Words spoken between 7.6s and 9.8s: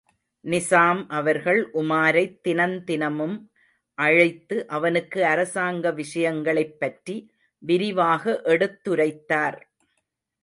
விரிவாக எடுத்துரைத்தார்.